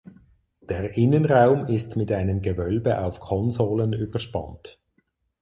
[0.61, 4.81] Der Innenraum ist mit einem Gewölbe auf Konsolen überspannt.